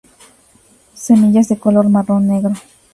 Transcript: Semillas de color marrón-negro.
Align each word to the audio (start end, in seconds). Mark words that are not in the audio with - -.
Semillas 0.95 1.47
de 1.47 1.59
color 1.59 1.87
marrón-negro. 1.87 2.53